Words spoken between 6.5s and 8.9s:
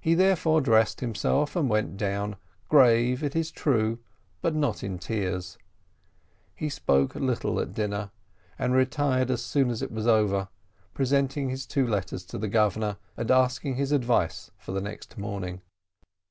He spoke little at dinner, and